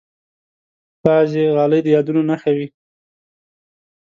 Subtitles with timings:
[1.03, 2.67] بعضې غالۍ د یادونو نښه وي.